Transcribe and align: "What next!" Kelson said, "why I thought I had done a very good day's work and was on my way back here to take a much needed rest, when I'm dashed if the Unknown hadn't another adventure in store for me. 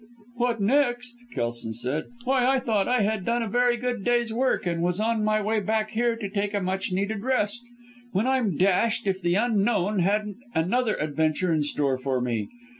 "What 0.37 0.59
next!" 0.59 1.15
Kelson 1.31 1.73
said, 1.73 2.05
"why 2.23 2.43
I 2.47 2.57
thought 2.59 2.87
I 2.87 3.01
had 3.01 3.23
done 3.23 3.43
a 3.43 3.47
very 3.47 3.77
good 3.77 4.03
day's 4.03 4.33
work 4.33 4.65
and 4.65 4.81
was 4.81 4.99
on 4.99 5.23
my 5.23 5.39
way 5.43 5.59
back 5.59 5.91
here 5.91 6.15
to 6.15 6.27
take 6.27 6.55
a 6.55 6.59
much 6.59 6.91
needed 6.91 7.21
rest, 7.21 7.61
when 8.11 8.25
I'm 8.25 8.57
dashed 8.57 9.05
if 9.05 9.21
the 9.21 9.35
Unknown 9.35 9.99
hadn't 9.99 10.37
another 10.55 10.95
adventure 10.95 11.53
in 11.53 11.61
store 11.61 11.99
for 11.99 12.19
me. 12.19 12.49